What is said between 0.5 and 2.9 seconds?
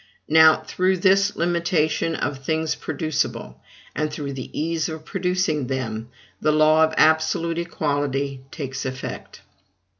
through this limitation of things